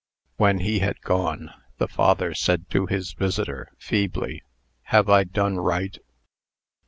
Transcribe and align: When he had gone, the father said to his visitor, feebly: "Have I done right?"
When 0.37 0.61
he 0.61 0.79
had 0.79 0.99
gone, 1.01 1.51
the 1.77 1.87
father 1.87 2.33
said 2.33 2.71
to 2.71 2.87
his 2.87 3.13
visitor, 3.13 3.71
feebly: 3.77 4.41
"Have 4.85 5.09
I 5.11 5.23
done 5.25 5.57
right?" 5.57 5.95